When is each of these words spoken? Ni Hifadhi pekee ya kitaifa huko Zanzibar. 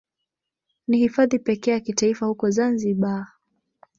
Ni 0.87 0.97
Hifadhi 0.99 1.39
pekee 1.39 1.71
ya 1.71 1.79
kitaifa 1.79 2.25
huko 2.25 2.49
Zanzibar. 2.49 3.27